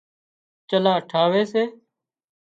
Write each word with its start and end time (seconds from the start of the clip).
چلها 0.69 0.95
ٺاوي 1.09 1.43
سي 1.51 1.63